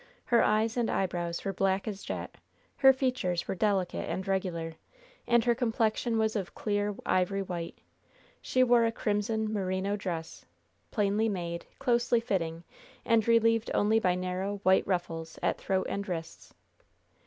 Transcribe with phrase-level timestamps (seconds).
[0.25, 2.33] Her eyes and eyebrows were black as jet;
[2.77, 4.73] her features were delicate and regular;
[5.27, 7.77] and her complexion was of a clear, ivory white.
[8.41, 10.43] She wore a crimson, merino dress,
[10.89, 12.63] plainly made, closely fitting,
[13.05, 16.51] and relieved only by narrow, white ruffles at throat and wrists.